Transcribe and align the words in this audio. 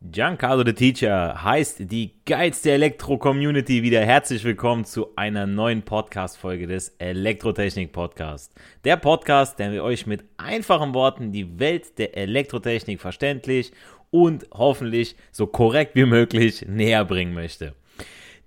Giancarlo 0.00 0.64
the 0.64 0.72
Teacher 0.72 1.42
heißt 1.42 1.90
die 1.90 2.12
geilste 2.24 2.70
Elektro-Community 2.70 3.82
wieder 3.82 4.00
herzlich 4.00 4.44
willkommen 4.44 4.84
zu 4.84 5.08
einer 5.16 5.44
neuen 5.44 5.82
Podcast-Folge 5.82 6.68
des 6.68 6.90
Elektrotechnik-Podcast. 6.98 8.54
Der 8.84 8.96
Podcast, 8.96 9.58
der 9.58 9.82
euch 9.82 10.06
mit 10.06 10.22
einfachen 10.36 10.94
Worten 10.94 11.32
die 11.32 11.58
Welt 11.58 11.98
der 11.98 12.16
Elektrotechnik 12.16 13.00
verständlich 13.00 13.72
und 14.10 14.46
hoffentlich 14.54 15.16
so 15.32 15.48
korrekt 15.48 15.96
wie 15.96 16.06
möglich 16.06 16.64
näher 16.68 17.04
bringen 17.04 17.34
möchte. 17.34 17.74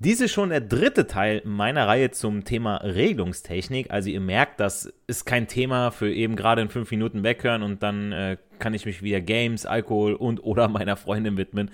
Dies 0.03 0.19
ist 0.19 0.31
schon 0.31 0.49
der 0.49 0.61
dritte 0.61 1.05
Teil 1.05 1.44
meiner 1.45 1.88
Reihe 1.88 2.09
zum 2.09 2.44
Thema 2.44 2.77
Regelungstechnik. 2.77 3.91
Also 3.91 4.09
ihr 4.09 4.19
merkt, 4.19 4.59
das 4.59 4.91
ist 5.05 5.25
kein 5.25 5.47
Thema 5.47 5.91
für 5.91 6.11
eben 6.11 6.35
gerade 6.35 6.63
in 6.63 6.69
fünf 6.69 6.89
Minuten 6.89 7.23
weghören 7.23 7.61
und 7.61 7.83
dann 7.83 8.11
äh, 8.11 8.38
kann 8.57 8.73
ich 8.73 8.88
mich 8.88 9.03
wieder 9.03 9.22
Games, 9.22 9.67
Alkohol 9.67 10.16
und 10.16 10.44
oder 10.44 10.69
meiner 10.69 10.95
Freundin 10.95 11.38
widmen, 11.38 11.69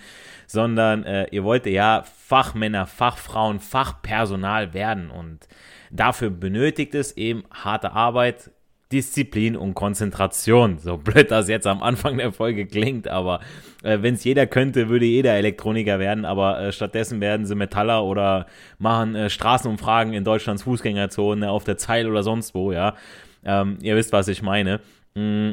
sondern 0.46 1.06
äh, 1.06 1.28
ihr 1.32 1.46
wollt 1.46 1.66
ja 1.68 2.04
Fachmänner, 2.04 2.86
Fachfrauen, 2.86 3.62
Fachpersonal 3.62 4.74
werden 4.74 5.10
und 5.10 5.48
dafür 5.90 6.30
benötigt 6.30 6.96
es 6.96 7.16
eben 7.16 7.46
harte 7.50 7.94
Arbeit, 7.94 8.52
Disziplin 8.92 9.58
und 9.58 9.74
Konzentration. 9.74 10.80
So 10.80 10.98
blöd 10.98 11.32
das 11.32 11.50
jetzt 11.50 11.68
am 11.68 11.84
Anfang 11.84 12.18
der 12.18 12.32
Folge 12.32 12.66
klingt, 12.66 13.08
aber 13.08 13.42
äh, 13.84 14.00
wenn 14.02 14.14
es 14.14 14.24
jeder 14.24 14.48
könnte, 14.48 14.90
würde 14.90 15.06
jeder 15.06 15.34
Elektroniker 15.34 16.00
werden, 16.00 16.26
aber 16.26 16.60
äh, 16.60 16.72
stattdessen 16.72 17.20
werden 17.20 17.46
sie 17.46 17.56
Metaller 17.56 18.04
oder 18.04 18.46
machen 18.80 19.16
äh, 19.16 19.30
Straßenumfragen 19.30 20.14
in 20.14 20.24
Deutschlands 20.24 20.64
Fußgängerzone 20.64 21.50
auf 21.50 21.64
der 21.64 21.78
Zeil 21.78 22.10
oder 22.10 22.24
sonst 22.24 22.56
wo, 22.56 22.72
ja. 22.72 22.96
Ähm, 23.46 23.78
ihr 23.82 23.96
wisst, 23.96 24.14
was 24.14 24.28
ich 24.28 24.42
meine. 24.42 24.80
Mm, 25.16 25.52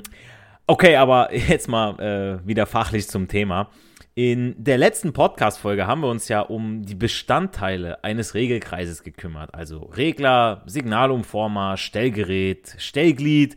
okay, 0.66 0.96
aber 0.96 1.34
jetzt 1.48 1.68
mal 1.68 1.98
äh, 2.00 2.46
wieder 2.46 2.66
fachlich 2.66 3.08
zum 3.08 3.28
Thema. 3.28 3.68
In 4.16 4.54
der 4.62 4.78
letzten 4.78 5.12
Podcast-Folge 5.12 5.88
haben 5.88 6.02
wir 6.02 6.08
uns 6.08 6.28
ja 6.28 6.40
um 6.40 6.84
die 6.84 6.94
Bestandteile 6.94 8.04
eines 8.04 8.34
Regelkreises 8.34 9.02
gekümmert. 9.02 9.52
Also 9.52 9.80
Regler, 9.86 10.62
Signalumformer, 10.66 11.76
Stellgerät, 11.76 12.76
Stellglied. 12.78 13.56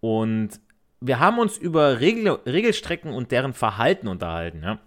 Und 0.00 0.60
wir 1.00 1.18
haben 1.18 1.38
uns 1.38 1.56
über 1.56 2.00
Regel 2.00 2.28
Regelstrecken 2.44 3.10
und 3.10 3.32
deren 3.32 3.54
Verhalten 3.54 4.06
unterhalten. 4.06 4.62
Ja? 4.62 4.80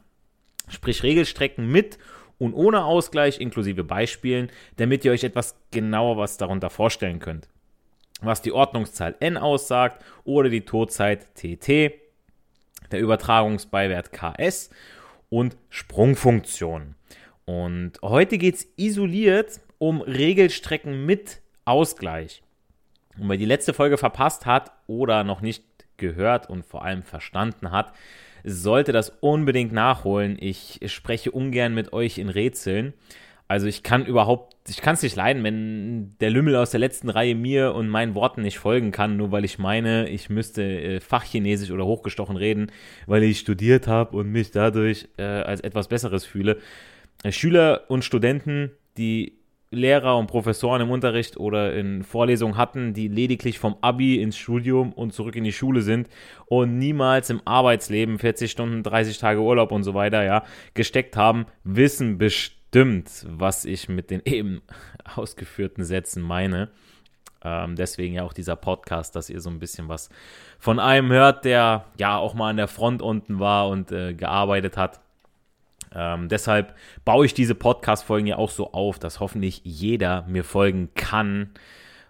Sprich 0.67 1.01
Regelstrecken 1.01 1.67
mit 1.67 1.97
und 2.37 2.53
ohne 2.53 2.83
Ausgleich 2.83 3.41
inklusive 3.41 3.83
Beispielen, 3.83 4.51
damit 4.77 5.03
ihr 5.05 5.11
euch 5.11 5.23
etwas 5.23 5.59
genauer 5.71 6.17
was 6.17 6.37
darunter 6.37 6.69
vorstellen 6.69 7.17
könnt. 7.17 7.49
Was 8.21 8.43
die 8.43 8.51
Ordnungszahl 8.51 9.15
n 9.21 9.37
aussagt 9.37 10.05
oder 10.23 10.49
die 10.49 10.65
Todzeit 10.65 11.33
tt, 11.33 11.93
der 12.91 12.99
Übertragungsbeiwert 12.99 14.11
ks 14.11 14.69
und 15.29 15.57
Sprungfunktion. 15.69 16.95
Und 17.45 17.93
heute 18.01 18.37
geht 18.37 18.55
es 18.55 18.67
isoliert 18.77 19.59
um 19.77 20.01
Regelstrecken 20.01 21.05
mit 21.05 21.41
Ausgleich. 21.65 22.43
Und 23.17 23.29
wer 23.29 23.37
die 23.37 23.45
letzte 23.45 23.73
Folge 23.73 23.97
verpasst 23.97 24.45
hat 24.45 24.71
oder 24.87 25.23
noch 25.23 25.41
nicht 25.41 25.63
gehört 25.97 26.49
und 26.49 26.65
vor 26.65 26.83
allem 26.83 27.03
verstanden 27.03 27.71
hat, 27.71 27.93
sollte 28.43 28.91
das 28.91 29.09
unbedingt 29.19 29.73
nachholen. 29.73 30.37
Ich 30.39 30.79
spreche 30.85 31.31
ungern 31.31 31.73
mit 31.73 31.93
euch 31.93 32.17
in 32.17 32.29
Rätseln. 32.29 32.93
Also 33.49 33.65
ich 33.65 33.81
kann 33.81 34.05
überhaupt, 34.05 34.55
ich 34.69 34.79
kann 34.79 34.93
es 34.93 35.01
nicht 35.01 35.15
leiden, 35.15 35.43
wenn 35.43 36.15
der 36.19 36.29
Lümmel 36.29 36.55
aus 36.55 36.69
der 36.69 36.79
letzten 36.79 37.09
Reihe 37.09 37.33
mir 37.33 37.73
und 37.73 37.89
meinen 37.89 38.13
Worten 38.13 38.43
nicht 38.43 38.59
folgen 38.59 38.91
kann, 38.91 39.17
nur 39.17 39.31
weil 39.31 39.43
ich 39.43 39.57
meine, 39.57 40.07
ich 40.07 40.29
müsste 40.29 40.61
äh, 40.61 40.99
Fachchinesisch 40.99 41.71
oder 41.71 41.83
hochgestochen 41.83 42.37
reden, 42.37 42.71
weil 43.07 43.23
ich 43.23 43.39
studiert 43.39 43.87
habe 43.87 44.15
und 44.15 44.31
mich 44.31 44.51
dadurch 44.51 45.09
äh, 45.17 45.23
als 45.23 45.61
etwas 45.61 45.87
Besseres 45.87 46.25
fühle. 46.25 46.59
Äh, 47.23 47.31
Schüler 47.31 47.85
und 47.87 48.05
Studenten, 48.05 48.69
die 48.97 49.39
Lehrer 49.71 50.19
und 50.19 50.27
Professoren 50.27 50.81
im 50.81 50.91
Unterricht 50.91 51.37
oder 51.37 51.73
in 51.73 52.03
Vorlesungen 52.03 52.55
hatten, 52.55 52.93
die 52.93 53.07
lediglich 53.07 53.57
vom 53.57 53.77
Abi 53.81 54.21
ins 54.21 54.37
Studium 54.37 54.93
und 54.93 55.11
zurück 55.11 55.35
in 55.35 55.43
die 55.43 55.53
Schule 55.53 55.81
sind 55.81 56.07
und 56.45 56.77
niemals 56.77 57.31
im 57.31 57.41
Arbeitsleben 57.45 58.19
40 58.19 58.51
Stunden, 58.51 58.83
30 58.83 59.17
Tage 59.17 59.41
Urlaub 59.41 59.71
und 59.71 59.81
so 59.81 59.95
weiter, 59.95 60.23
ja, 60.23 60.43
gesteckt 60.75 61.17
haben, 61.17 61.47
wissen 61.63 62.19
bestimmt, 62.19 62.58
stimmt, 62.69 63.25
was 63.27 63.65
ich 63.65 63.89
mit 63.89 64.11
den 64.11 64.21
eben 64.25 64.61
ausgeführten 65.15 65.83
Sätzen 65.83 66.21
meine. 66.21 66.69
Ähm, 67.43 67.75
deswegen 67.75 68.15
ja 68.15 68.23
auch 68.23 68.33
dieser 68.33 68.55
Podcast, 68.55 69.15
dass 69.15 69.29
ihr 69.29 69.39
so 69.39 69.49
ein 69.49 69.59
bisschen 69.59 69.87
was 69.87 70.09
von 70.59 70.77
einem 70.79 71.11
hört, 71.11 71.45
der 71.45 71.85
ja 71.97 72.17
auch 72.17 72.33
mal 72.33 72.49
an 72.49 72.57
der 72.57 72.67
Front 72.67 73.01
unten 73.01 73.39
war 73.39 73.69
und 73.69 73.91
äh, 73.91 74.13
gearbeitet 74.13 74.77
hat. 74.77 74.99
Ähm, 75.95 76.27
deshalb 76.29 76.75
baue 77.05 77.25
ich 77.25 77.33
diese 77.33 77.55
Podcast-Folgen 77.55 78.27
ja 78.27 78.37
auch 78.37 78.51
so 78.51 78.73
auf, 78.73 78.99
dass 78.99 79.19
hoffentlich 79.19 79.61
jeder 79.63 80.23
mir 80.27 80.43
folgen 80.43 80.89
kann, 80.93 81.51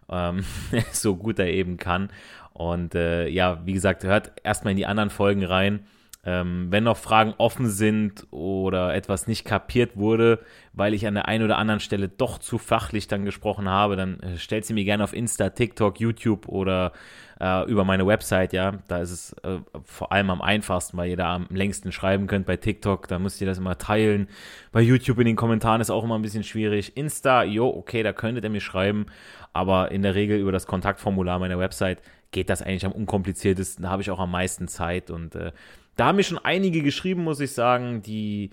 ähm, 0.10 0.44
so 0.92 1.16
gut 1.16 1.40
er 1.40 1.54
eben 1.54 1.78
kann. 1.78 2.10
Und 2.52 2.96
äh, 2.96 3.28
ja, 3.28 3.66
wie 3.66 3.74
gesagt, 3.74 4.04
hört 4.04 4.34
erstmal 4.44 4.72
in 4.72 4.78
die 4.78 4.88
anderen 4.88 5.12
Folgen 5.12 5.46
rein. 5.46 5.86
Ähm, 6.26 6.68
wenn 6.70 6.84
noch 6.84 6.98
Fragen 6.98 7.34
offen 7.38 7.70
sind 7.70 8.28
oder 8.30 8.94
etwas 8.94 9.26
nicht 9.26 9.46
kapiert 9.46 9.96
wurde, 9.96 10.40
weil 10.74 10.94
ich 10.94 11.08
an 11.08 11.14
der 11.14 11.30
einen 11.30 11.46
oder 11.46 11.58
anderen 11.58 11.80
Stelle 11.80 12.10
doch 12.10 12.40
zu 12.40 12.58
fachlich 12.58 13.08
dann 13.08 13.24
gesprochen 13.24 13.70
habe, 13.70 13.96
dann 13.96 14.20
äh, 14.20 14.38
stellt 14.38 14.66
sie 14.66 14.74
mir 14.74 14.84
gerne 14.84 15.06
auf 15.06 15.14
Insta, 15.14 15.50
TikTok, 15.50 15.98
YouTube 16.02 16.50
oder 16.50 16.92
äh, 17.40 17.64
über 17.70 17.86
meine 17.86 18.06
Website, 18.06 18.52
ja. 18.52 18.74
Da 18.90 18.98
ist 18.98 19.12
es 19.12 19.34
äh, 19.44 19.60
vor 19.86 20.12
allem 20.12 20.30
am 20.30 20.42
einfachsten, 20.42 20.98
weil 20.98 21.10
ihr 21.10 21.18
da 21.18 21.34
am 21.34 21.48
längsten 21.52 21.94
schreiben 21.94 22.28
könnt. 22.28 22.46
Bei 22.46 22.58
TikTok, 22.58 23.08
da 23.08 23.18
müsst 23.18 23.40
ihr 23.40 23.48
das 23.48 23.58
immer 23.58 23.78
teilen. 23.78 24.28
Bei 24.74 24.82
YouTube 24.82 25.20
in 25.20 25.26
den 25.26 25.38
Kommentaren 25.38 25.80
ist 25.80 25.90
auch 25.90 26.04
immer 26.04 26.20
ein 26.20 26.22
bisschen 26.22 26.44
schwierig. 26.44 26.98
Insta, 26.98 27.44
jo, 27.44 27.70
okay, 27.70 28.04
da 28.04 28.12
könntet 28.12 28.44
ihr 28.44 28.50
mir 28.50 28.60
schreiben, 28.60 29.06
aber 29.54 29.92
in 29.92 30.02
der 30.02 30.16
Regel 30.16 30.38
über 30.38 30.52
das 30.52 30.68
Kontaktformular 30.68 31.40
meiner 31.40 31.60
Website 31.60 32.02
geht 32.32 32.50
das 32.50 32.62
eigentlich 32.62 32.86
am 32.86 32.92
unkompliziertesten. 32.92 33.84
Da 33.84 33.90
habe 33.90 34.02
ich 34.02 34.12
auch 34.12 34.20
am 34.20 34.32
meisten 34.32 34.68
Zeit 34.68 35.10
und 35.10 35.36
äh, 35.36 35.52
da 36.00 36.08
haben 36.08 36.16
mir 36.16 36.24
schon 36.24 36.40
einige 36.40 36.82
geschrieben, 36.82 37.24
muss 37.24 37.40
ich 37.40 37.52
sagen, 37.52 38.02
die 38.02 38.52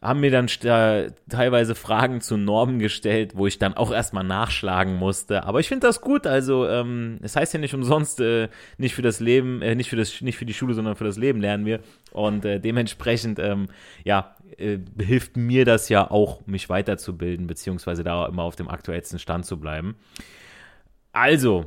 haben 0.00 0.20
mir 0.20 0.30
dann 0.30 0.46
teilweise 0.46 1.74
Fragen 1.74 2.20
zu 2.20 2.36
Normen 2.36 2.78
gestellt, 2.78 3.32
wo 3.34 3.46
ich 3.46 3.58
dann 3.58 3.74
auch 3.74 3.90
erstmal 3.90 4.24
nachschlagen 4.24 4.96
musste. 4.96 5.44
Aber 5.44 5.58
ich 5.58 5.68
finde 5.68 5.86
das 5.86 6.02
gut. 6.02 6.26
Also, 6.26 6.68
ähm, 6.68 7.18
es 7.22 7.34
heißt 7.34 7.54
ja 7.54 7.60
nicht 7.60 7.74
umsonst, 7.74 8.20
äh, 8.20 8.48
nicht 8.76 8.94
für 8.94 9.02
das 9.02 9.20
Leben, 9.20 9.62
äh, 9.62 9.74
nicht, 9.74 9.88
für 9.88 9.96
das, 9.96 10.20
nicht 10.20 10.36
für 10.36 10.44
die 10.44 10.52
Schule, 10.52 10.74
sondern 10.74 10.96
für 10.96 11.04
das 11.04 11.16
Leben 11.16 11.40
lernen 11.40 11.64
wir. 11.64 11.80
Und 12.12 12.44
äh, 12.44 12.60
dementsprechend, 12.60 13.38
ähm, 13.38 13.68
ja, 14.04 14.36
äh, 14.58 14.78
hilft 15.00 15.36
mir 15.36 15.64
das 15.64 15.88
ja 15.88 16.10
auch, 16.10 16.46
mich 16.46 16.68
weiterzubilden, 16.68 17.46
beziehungsweise 17.46 18.04
da 18.04 18.26
immer 18.26 18.42
auf 18.42 18.56
dem 18.56 18.68
aktuellsten 18.68 19.18
Stand 19.18 19.46
zu 19.46 19.58
bleiben. 19.58 19.96
Also, 21.12 21.64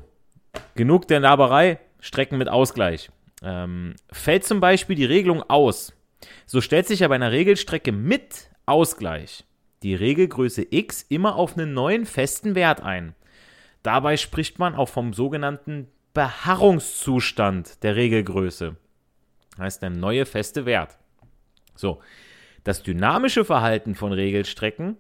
genug 0.75 1.07
der 1.07 1.19
Laberei, 1.19 1.79
Strecken 1.99 2.37
mit 2.37 2.47
Ausgleich. 2.47 3.09
Ähm, 3.41 3.95
fällt 4.11 4.45
zum 4.45 4.59
Beispiel 4.59 4.95
die 4.95 5.05
Regelung 5.05 5.43
aus, 5.43 5.93
so 6.45 6.59
stellt 6.61 6.87
sich 6.87 6.99
ja 6.99 7.07
bei 7.07 7.15
einer 7.15 7.31
Regelstrecke 7.31 7.91
mit 7.91 8.49
Ausgleich 8.65 9.45
die 9.83 9.95
Regelgröße 9.95 10.67
x 10.69 11.05
immer 11.09 11.35
auf 11.35 11.57
einen 11.57 11.73
neuen 11.73 12.05
festen 12.05 12.55
Wert 12.55 12.81
ein. 12.81 13.15
Dabei 13.83 14.17
spricht 14.17 14.59
man 14.59 14.75
auch 14.75 14.89
vom 14.89 15.13
sogenannten 15.13 15.87
Beharrungszustand 16.13 17.81
der 17.83 17.95
Regelgröße. 17.95 18.75
Heißt 19.57 19.81
der 19.81 19.89
neue 19.89 20.25
feste 20.25 20.65
Wert. 20.65 20.97
So, 21.75 22.01
das 22.63 22.83
dynamische 22.83 23.45
Verhalten 23.45 23.95
von 23.95 24.11
Regelstrecken 24.11 24.97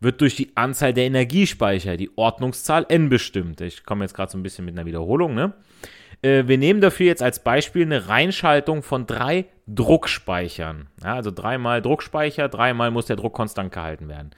wird 0.00 0.20
durch 0.20 0.36
die 0.36 0.56
Anzahl 0.56 0.94
der 0.94 1.04
Energiespeicher, 1.04 1.96
die 1.96 2.16
Ordnungszahl 2.16 2.86
n 2.88 3.08
bestimmt. 3.08 3.60
Ich 3.60 3.84
komme 3.84 4.04
jetzt 4.04 4.14
gerade 4.14 4.32
so 4.32 4.38
ein 4.38 4.42
bisschen 4.42 4.64
mit 4.64 4.74
einer 4.74 4.86
Wiederholung. 4.86 5.34
Ne? 5.34 5.54
Äh, 6.24 6.48
wir 6.48 6.58
nehmen 6.58 6.80
dafür 6.80 7.06
jetzt 7.06 7.22
als 7.22 7.38
Beispiel 7.44 7.82
eine 7.82 8.08
Reinschaltung 8.08 8.82
von 8.82 9.06
drei 9.06 9.46
Druckspeichern. 9.66 10.88
Ja, 11.02 11.14
also 11.14 11.30
dreimal 11.30 11.82
Druckspeicher, 11.82 12.48
dreimal 12.48 12.90
muss 12.90 13.06
der 13.06 13.16
Druck 13.16 13.34
konstant 13.34 13.72
gehalten 13.72 14.08
werden. 14.08 14.30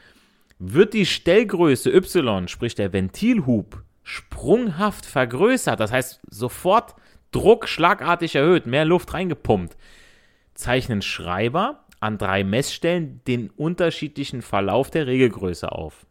Wird 0.59 0.94
die 0.94 1.06
Stellgröße 1.06 1.91
y, 1.91 2.49
sprich 2.49 2.75
der 2.75 2.93
Ventilhub, 2.93 3.83
sprunghaft 4.03 5.06
vergrößert, 5.06 5.79
das 5.79 5.93
heißt 5.93 6.21
sofort 6.29 6.94
Druck 7.31 7.69
schlagartig 7.69 8.35
erhöht, 8.35 8.67
mehr 8.67 8.85
Luft 8.85 9.12
reingepumpt, 9.12 9.77
zeichnen 10.55 11.03
Schreiber 11.03 11.85
an 12.00 12.19
drei 12.19 12.43
Messstellen 12.43 13.21
den 13.27 13.50
unterschiedlichen 13.50 14.43
Verlauf 14.43 14.91
der 14.91 15.06
Regelgröße 15.06 15.71
auf. 15.71 16.06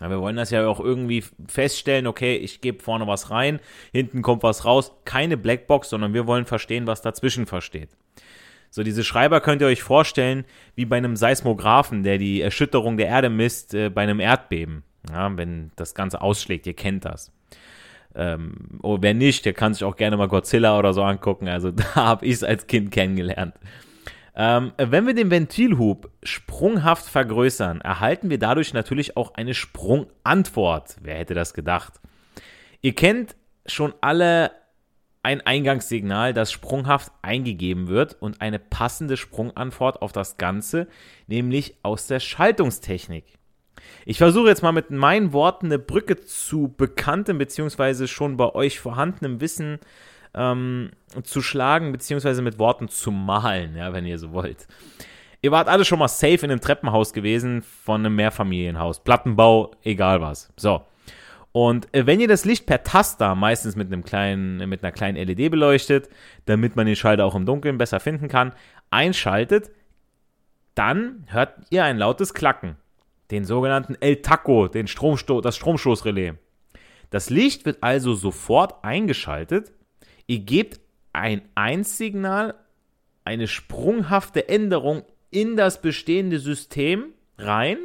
Ja, 0.00 0.10
wir 0.10 0.20
wollen 0.20 0.36
das 0.36 0.50
ja 0.50 0.66
auch 0.66 0.80
irgendwie 0.80 1.24
feststellen, 1.48 2.06
okay, 2.06 2.36
ich 2.36 2.60
gebe 2.60 2.82
vorne 2.82 3.06
was 3.06 3.30
rein, 3.30 3.60
hinten 3.92 4.22
kommt 4.22 4.42
was 4.42 4.64
raus. 4.64 4.92
Keine 5.04 5.36
Blackbox, 5.36 5.88
sondern 5.90 6.12
wir 6.12 6.26
wollen 6.26 6.44
verstehen, 6.44 6.86
was 6.86 7.02
dazwischen 7.02 7.46
versteht. 7.46 7.90
So, 8.70 8.82
diese 8.82 9.04
Schreiber 9.04 9.40
könnt 9.40 9.62
ihr 9.62 9.68
euch 9.68 9.82
vorstellen 9.82 10.44
wie 10.74 10.84
bei 10.84 10.98
einem 10.98 11.16
Seismographen, 11.16 12.02
der 12.02 12.18
die 12.18 12.42
Erschütterung 12.42 12.98
der 12.98 13.06
Erde 13.06 13.30
misst 13.30 13.72
äh, 13.72 13.88
bei 13.88 14.02
einem 14.02 14.20
Erdbeben. 14.20 14.82
Ja, 15.10 15.34
wenn 15.36 15.70
das 15.76 15.94
Ganze 15.94 16.20
ausschlägt, 16.20 16.66
ihr 16.66 16.74
kennt 16.74 17.04
das. 17.04 17.32
Ähm, 18.14 18.78
oh, 18.82 18.98
wer 19.00 19.14
nicht, 19.14 19.44
der 19.44 19.52
kann 19.52 19.72
sich 19.72 19.84
auch 19.84 19.96
gerne 19.96 20.16
mal 20.16 20.28
Godzilla 20.28 20.78
oder 20.78 20.92
so 20.92 21.02
angucken. 21.02 21.48
Also 21.48 21.70
da 21.70 21.94
habe 21.94 22.26
ich 22.26 22.34
es 22.34 22.44
als 22.44 22.66
Kind 22.66 22.90
kennengelernt. 22.90 23.54
Ähm, 24.38 24.72
wenn 24.76 25.06
wir 25.06 25.14
den 25.14 25.30
Ventilhub 25.30 26.10
sprunghaft 26.22 27.06
vergrößern, 27.06 27.80
erhalten 27.80 28.28
wir 28.28 28.38
dadurch 28.38 28.74
natürlich 28.74 29.16
auch 29.16 29.34
eine 29.34 29.54
Sprungantwort. 29.54 30.96
Wer 31.00 31.16
hätte 31.16 31.32
das 31.32 31.54
gedacht? 31.54 31.94
Ihr 32.82 32.94
kennt 32.94 33.34
schon 33.64 33.94
alle 34.02 34.50
ein 35.22 35.40
Eingangssignal, 35.40 36.34
das 36.34 36.52
sprunghaft 36.52 37.10
eingegeben 37.22 37.88
wird 37.88 38.16
und 38.20 38.42
eine 38.42 38.58
passende 38.58 39.16
Sprungantwort 39.16 40.02
auf 40.02 40.12
das 40.12 40.36
Ganze, 40.36 40.86
nämlich 41.26 41.78
aus 41.82 42.06
der 42.06 42.20
Schaltungstechnik. 42.20 43.24
Ich 44.04 44.18
versuche 44.18 44.48
jetzt 44.48 44.62
mal 44.62 44.72
mit 44.72 44.90
meinen 44.90 45.32
Worten 45.32 45.66
eine 45.66 45.78
Brücke 45.78 46.20
zu 46.20 46.74
bekanntem 46.76 47.38
bzw. 47.38 48.06
schon 48.06 48.36
bei 48.36 48.54
euch 48.54 48.78
vorhandenem 48.78 49.40
Wissen 49.40 49.80
ähm, 50.36 50.90
zu 51.24 51.42
schlagen, 51.42 51.92
beziehungsweise 51.92 52.42
mit 52.42 52.58
Worten 52.58 52.88
zu 52.88 53.10
malen, 53.10 53.76
ja, 53.76 53.92
wenn 53.92 54.06
ihr 54.06 54.18
so 54.18 54.32
wollt. 54.32 54.68
Ihr 55.42 55.50
wart 55.50 55.68
alle 55.68 55.84
schon 55.84 55.98
mal 55.98 56.08
safe 56.08 56.44
in 56.44 56.50
einem 56.50 56.60
Treppenhaus 56.60 57.12
gewesen 57.12 57.62
von 57.62 58.04
einem 58.04 58.16
Mehrfamilienhaus. 58.16 59.00
Plattenbau, 59.00 59.72
egal 59.82 60.20
was. 60.20 60.52
So. 60.56 60.82
Und 61.52 61.92
äh, 61.94 62.06
wenn 62.06 62.20
ihr 62.20 62.28
das 62.28 62.44
Licht 62.44 62.66
per 62.66 62.82
Taster, 62.82 63.34
meistens 63.34 63.76
mit 63.76 63.86
einem 63.86 64.04
kleinen, 64.04 64.68
mit 64.68 64.82
einer 64.82 64.92
kleinen 64.92 65.16
LED 65.16 65.50
beleuchtet, 65.50 66.10
damit 66.44 66.76
man 66.76 66.86
den 66.86 66.96
Schalter 66.96 67.24
auch 67.24 67.34
im 67.34 67.46
Dunkeln 67.46 67.78
besser 67.78 68.00
finden 68.00 68.28
kann, 68.28 68.52
einschaltet, 68.90 69.70
dann 70.74 71.24
hört 71.28 71.54
ihr 71.70 71.84
ein 71.84 71.96
lautes 71.96 72.34
Klacken. 72.34 72.76
Den 73.30 73.44
sogenannten 73.44 73.96
El 74.00 74.16
Taco, 74.16 74.68
den 74.68 74.86
Stromsto 74.86 75.40
das 75.40 75.56
Stromstoßrelais. 75.56 76.34
Das 77.10 77.30
Licht 77.30 77.64
wird 77.64 77.82
also 77.82 78.14
sofort 78.14 78.84
eingeschaltet 78.84 79.72
Ihr 80.26 80.40
gebt 80.40 80.80
ein 81.12 81.42
Einsignal, 81.54 82.54
eine 83.24 83.48
sprunghafte 83.48 84.48
Änderung 84.48 85.04
in 85.30 85.56
das 85.56 85.80
bestehende 85.80 86.38
System 86.38 87.12
rein 87.38 87.78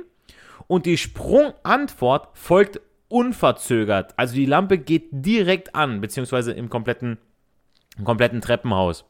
und 0.68 0.86
die 0.86 0.98
Sprungantwort 0.98 2.30
folgt 2.38 2.80
unverzögert. 3.08 4.14
Also 4.18 4.36
die 4.36 4.46
Lampe 4.46 4.78
geht 4.78 5.08
direkt 5.12 5.76
an, 5.76 6.02
beziehungsweise 6.02 6.54
im 6.54 6.70
kompletten, 6.70 7.18
im 7.98 8.06
kompletten 8.06 8.42
Treppenhaus. 8.42 9.06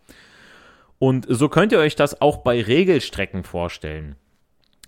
Und 0.97 1.25
so 1.29 1.49
könnt 1.49 1.71
ihr 1.71 1.79
euch 1.79 1.95
das 1.95 2.21
auch 2.21 2.37
bei 2.37 2.61
Regelstrecken 2.61 3.43
vorstellen. 3.43 4.15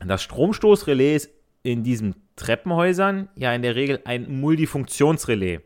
Das 0.06 0.22
Stromstoßrelais 0.24 1.16
ist 1.16 1.30
in 1.64 1.84
diesen 1.84 2.16
Treppenhäusern 2.36 3.30
ja 3.36 3.54
in 3.54 3.62
der 3.62 3.76
Regel 3.76 4.02
ein 4.06 4.40
Multifunktionsrelais. 4.40 5.62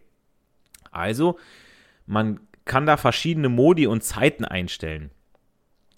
Also 0.91 1.38
man 2.06 2.39
kann 2.68 2.86
da 2.86 2.98
verschiedene 2.98 3.50
Modi 3.50 3.88
und 3.88 4.04
Zeiten 4.04 4.46
einstellen. 4.46 5.12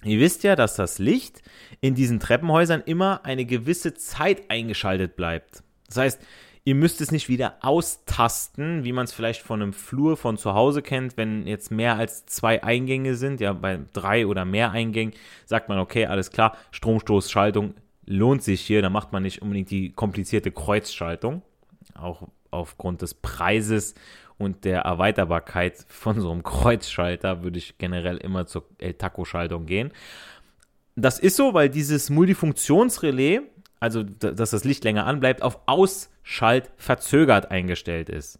Ihr 0.04 0.19
wisst 0.19 0.44
ja, 0.44 0.56
dass 0.56 0.75
das 0.75 0.98
Licht 0.98 1.42
in 1.81 1.94
diesen 1.94 2.21
Treppenhäusern 2.21 2.81
immer 2.86 3.25
eine 3.25 3.45
gewisse 3.45 3.94
Zeit 3.95 4.50
eingeschaltet 4.50 5.18
bleibt. 5.18 5.63
Das 5.88 5.98
heißt, 5.98 6.21
ihr 6.63 6.75
müsst 6.75 7.01
es 7.01 7.12
nicht 7.12 7.27
wieder 7.27 7.57
austasten, 7.62 8.86
wie 8.86 8.94
man 8.94 9.04
es 9.04 9.13
vielleicht 9.13 9.42
von 9.42 9.62
einem 9.62 9.74
Flur 9.74 10.16
von 10.16 10.38
zu 10.38 10.54
Hause 10.54 10.81
kennt, 10.81 11.18
wenn 11.18 11.45
jetzt 11.45 11.71
mehr 11.71 11.98
als 11.98 12.25
zwei 12.27 12.63
Eingänge 12.63 13.15
sind, 13.15 13.42
ja, 13.42 13.51
bei 13.51 13.80
drei 13.92 14.25
oder 14.25 14.45
mehr 14.45 14.72
Eingängen, 14.72 15.13
sagt 15.45 15.68
man, 15.68 15.80
okay, 15.80 16.06
alles 16.06 16.31
klar, 16.31 16.56
Stromstoßschaltung 16.72 17.74
lohnt 18.06 18.44
sich 18.44 18.62
hier, 18.62 18.81
da 18.81 18.89
macht 18.89 19.12
man 19.12 19.24
nicht 19.24 19.42
unbedingt 19.42 19.69
die 19.69 19.92
komplizierte 19.92 20.51
Kreuzschaltung, 20.51 21.42
auch 21.94 22.27
aufgrund 22.51 23.01
des 23.01 23.13
Preises 23.13 23.95
und 24.39 24.63
der 24.65 24.81
Erweiterbarkeit 24.81 25.86
von 25.88 26.19
so 26.19 26.31
einem 26.31 26.41
Kreuzschalter 26.41 27.44
würde 27.44 27.59
ich 27.59 27.77
generell 27.77 28.18
immer 28.18 28.47
zur 28.47 28.65
El 28.80 28.94
Taco-Schaltung 28.94 29.68
gehen. 29.68 29.91
Das 30.95 31.19
ist 31.19 31.36
so, 31.36 31.53
weil 31.53 31.69
dieses 31.69 32.09
Multifunktionsrelais, 32.09 33.41
also 33.80 34.03
dass 34.03 34.50
das 34.50 34.63
Licht 34.63 34.83
länger 34.83 35.06
anbleibt, 35.06 35.44
auf 35.44 35.59
Ausschalt 35.68 36.71
verzögert 36.77 37.51
eingestellt 37.51 38.09
ist. 38.09 38.39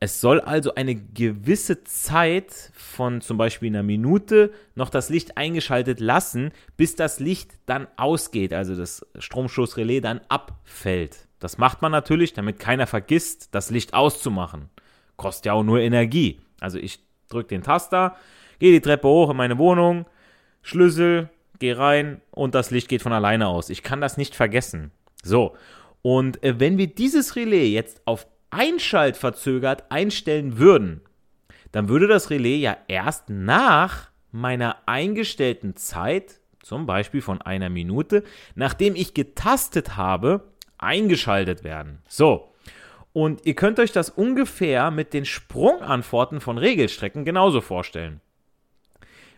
Es 0.00 0.20
soll 0.20 0.40
also 0.40 0.74
eine 0.74 0.94
gewisse 0.96 1.84
Zeit 1.84 2.52
von 2.74 3.20
zum 3.20 3.38
Beispiel 3.38 3.68
einer 3.68 3.82
Minute 3.82 4.52
noch 4.74 4.90
das 4.90 5.08
Licht 5.08 5.38
eingeschaltet 5.38 6.00
lassen, 6.00 6.50
bis 6.76 6.96
das 6.96 7.20
Licht 7.20 7.52
dann 7.66 7.88
ausgeht, 7.96 8.52
also 8.52 8.74
das 8.74 9.06
Stromstoßrelais 9.18 10.00
dann 10.00 10.20
abfällt. 10.28 11.26
Das 11.40 11.58
macht 11.58 11.80
man 11.82 11.92
natürlich, 11.92 12.32
damit 12.32 12.58
keiner 12.58 12.86
vergisst, 12.86 13.54
das 13.54 13.70
Licht 13.70 13.94
auszumachen. 13.94 14.68
Kostet 15.16 15.46
ja 15.46 15.52
auch 15.52 15.62
nur 15.62 15.80
Energie. 15.80 16.40
Also 16.60 16.78
ich 16.78 17.00
drücke 17.28 17.48
den 17.48 17.62
Taster, 17.62 18.16
gehe 18.58 18.72
die 18.72 18.80
Treppe 18.80 19.08
hoch 19.08 19.30
in 19.30 19.36
meine 19.36 19.58
Wohnung, 19.58 20.06
Schlüssel, 20.62 21.28
gehe 21.58 21.78
rein 21.78 22.20
und 22.30 22.54
das 22.54 22.70
Licht 22.70 22.88
geht 22.88 23.02
von 23.02 23.12
alleine 23.12 23.48
aus. 23.48 23.70
Ich 23.70 23.82
kann 23.82 24.00
das 24.00 24.16
nicht 24.16 24.34
vergessen. 24.34 24.90
So, 25.22 25.56
und 26.02 26.42
äh, 26.42 26.60
wenn 26.60 26.78
wir 26.78 26.86
dieses 26.86 27.36
Relais 27.36 27.68
jetzt 27.68 28.02
auf 28.04 28.26
Einschalt 28.50 29.16
verzögert 29.16 29.90
einstellen 29.90 30.58
würden, 30.58 31.00
dann 31.72 31.88
würde 31.88 32.06
das 32.06 32.30
Relais 32.30 32.58
ja 32.58 32.76
erst 32.88 33.30
nach 33.30 34.10
meiner 34.30 34.76
eingestellten 34.86 35.76
Zeit, 35.76 36.40
zum 36.62 36.86
Beispiel 36.86 37.20
von 37.20 37.42
einer 37.42 37.68
Minute, 37.68 38.22
nachdem 38.54 38.94
ich 38.96 39.14
getastet 39.14 39.96
habe, 39.96 40.52
eingeschaltet 40.78 41.64
werden. 41.64 42.02
So, 42.08 42.53
und 43.14 43.46
ihr 43.46 43.54
könnt 43.54 43.78
euch 43.78 43.92
das 43.92 44.10
ungefähr 44.10 44.90
mit 44.90 45.14
den 45.14 45.24
Sprungantworten 45.24 46.40
von 46.40 46.58
Regelstrecken 46.58 47.24
genauso 47.24 47.60
vorstellen. 47.60 48.20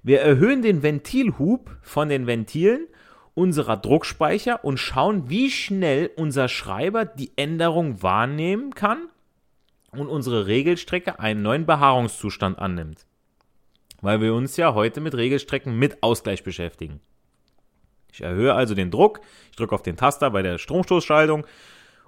Wir 0.02 0.22
erhöhen 0.22 0.62
den 0.62 0.82
Ventilhub 0.82 1.70
von 1.82 2.08
den 2.08 2.26
Ventilen 2.26 2.86
unserer 3.34 3.76
Druckspeicher 3.76 4.64
und 4.64 4.78
schauen, 4.78 5.28
wie 5.28 5.50
schnell 5.50 6.10
unser 6.16 6.48
Schreiber 6.48 7.04
die 7.04 7.32
Änderung 7.36 8.02
wahrnehmen 8.02 8.74
kann 8.74 9.10
und 9.90 10.08
unsere 10.08 10.46
Regelstrecke 10.46 11.20
einen 11.20 11.42
neuen 11.42 11.66
Behaarungszustand 11.66 12.58
annimmt. 12.58 13.04
Weil 14.00 14.22
wir 14.22 14.32
uns 14.32 14.56
ja 14.56 14.72
heute 14.72 15.02
mit 15.02 15.14
Regelstrecken 15.14 15.78
mit 15.78 16.02
Ausgleich 16.02 16.42
beschäftigen. 16.42 17.00
Ich 18.10 18.22
erhöhe 18.22 18.54
also 18.54 18.74
den 18.74 18.90
Druck, 18.90 19.20
ich 19.50 19.56
drücke 19.56 19.74
auf 19.74 19.82
den 19.82 19.98
Taster 19.98 20.30
bei 20.30 20.40
der 20.40 20.56
Stromstoßschaltung 20.56 21.46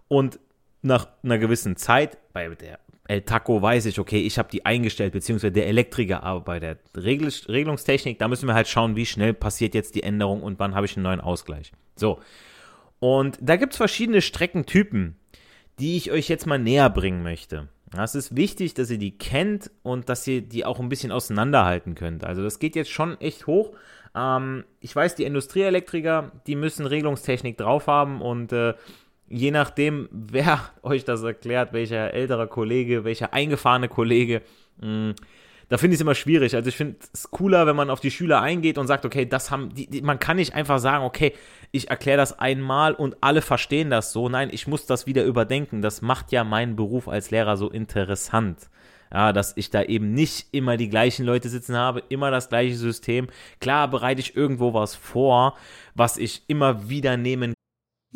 und 0.08 0.40
nach 0.82 1.08
einer 1.22 1.38
gewissen 1.38 1.76
Zeit, 1.76 2.18
bei 2.32 2.48
der 2.48 2.78
El 3.08 3.22
Taco 3.22 3.62
weiß 3.62 3.86
ich, 3.86 3.98
okay, 3.98 4.20
ich 4.20 4.38
habe 4.38 4.50
die 4.50 4.66
eingestellt, 4.66 5.14
beziehungsweise 5.14 5.52
der 5.52 5.66
Elektriker, 5.66 6.22
aber 6.22 6.40
bei 6.42 6.60
der 6.60 6.76
Regel 6.94 7.32
Regelungstechnik, 7.48 8.18
da 8.18 8.28
müssen 8.28 8.46
wir 8.46 8.54
halt 8.54 8.68
schauen, 8.68 8.96
wie 8.96 9.06
schnell 9.06 9.32
passiert 9.32 9.74
jetzt 9.74 9.94
die 9.94 10.02
Änderung 10.02 10.42
und 10.42 10.58
wann 10.58 10.74
habe 10.74 10.84
ich 10.84 10.96
einen 10.96 11.04
neuen 11.04 11.20
Ausgleich. 11.20 11.72
So. 11.96 12.20
Und 13.00 13.38
da 13.40 13.56
gibt 13.56 13.72
es 13.72 13.78
verschiedene 13.78 14.20
Streckentypen, 14.20 15.16
die 15.78 15.96
ich 15.96 16.10
euch 16.10 16.28
jetzt 16.28 16.46
mal 16.46 16.58
näher 16.58 16.90
bringen 16.90 17.22
möchte. 17.22 17.68
Es 17.96 18.14
ist 18.14 18.36
wichtig, 18.36 18.74
dass 18.74 18.90
ihr 18.90 18.98
die 18.98 19.16
kennt 19.16 19.70
und 19.82 20.10
dass 20.10 20.26
ihr 20.26 20.42
die 20.42 20.66
auch 20.66 20.78
ein 20.78 20.90
bisschen 20.90 21.10
auseinanderhalten 21.10 21.94
könnt. 21.94 22.24
Also 22.24 22.42
das 22.42 22.58
geht 22.58 22.76
jetzt 22.76 22.90
schon 22.90 23.18
echt 23.22 23.46
hoch. 23.46 23.72
Ähm, 24.14 24.64
ich 24.80 24.94
weiß, 24.94 25.14
die 25.14 25.24
Industrieelektriker, 25.24 26.32
die 26.46 26.56
müssen 26.56 26.84
Regelungstechnik 26.84 27.56
drauf 27.56 27.86
haben 27.86 28.20
und 28.20 28.52
äh, 28.52 28.74
je 29.28 29.50
nachdem, 29.50 30.08
wer 30.10 30.60
euch 30.82 31.04
das 31.04 31.22
erklärt, 31.22 31.72
welcher 31.72 32.12
älterer 32.12 32.46
Kollege, 32.46 33.04
welcher 33.04 33.32
eingefahrene 33.32 33.88
Kollege, 33.88 34.42
mm, 34.80 35.12
da 35.68 35.76
finde 35.76 35.94
ich 35.94 35.98
es 35.98 36.00
immer 36.00 36.14
schwierig. 36.14 36.54
Also 36.54 36.68
ich 36.68 36.76
finde 36.76 36.96
es 37.12 37.30
cooler, 37.30 37.66
wenn 37.66 37.76
man 37.76 37.90
auf 37.90 38.00
die 38.00 38.10
Schüler 38.10 38.40
eingeht 38.40 38.78
und 38.78 38.86
sagt, 38.86 39.04
okay, 39.04 39.26
das 39.26 39.50
haben 39.50 39.74
die, 39.74 39.86
die 39.86 40.00
man 40.00 40.18
kann 40.18 40.36
nicht 40.36 40.54
einfach 40.54 40.78
sagen, 40.78 41.04
okay, 41.04 41.34
ich 41.72 41.90
erkläre 41.90 42.16
das 42.16 42.38
einmal 42.38 42.94
und 42.94 43.18
alle 43.20 43.42
verstehen 43.42 43.90
das 43.90 44.12
so. 44.12 44.30
Nein, 44.30 44.48
ich 44.50 44.66
muss 44.66 44.86
das 44.86 45.06
wieder 45.06 45.24
überdenken. 45.24 45.82
Das 45.82 46.00
macht 46.00 46.32
ja 46.32 46.42
meinen 46.42 46.74
Beruf 46.74 47.06
als 47.06 47.30
Lehrer 47.30 47.58
so 47.58 47.68
interessant. 47.68 48.70
Ja, 49.12 49.32
dass 49.32 49.56
ich 49.56 49.70
da 49.70 49.82
eben 49.82 50.12
nicht 50.12 50.48
immer 50.52 50.76
die 50.76 50.90
gleichen 50.90 51.24
Leute 51.24 51.48
sitzen 51.48 51.76
habe, 51.76 52.02
immer 52.08 52.30
das 52.30 52.50
gleiche 52.50 52.76
System. 52.76 53.28
Klar 53.58 53.88
bereite 53.88 54.20
ich 54.20 54.36
irgendwo 54.36 54.74
was 54.74 54.94
vor, 54.94 55.56
was 55.94 56.18
ich 56.18 56.42
immer 56.46 56.90
wieder 56.90 57.16
nehmen 57.16 57.54